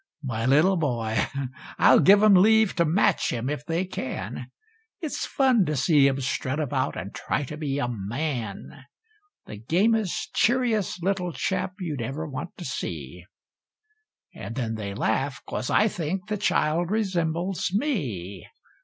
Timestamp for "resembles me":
16.89-18.47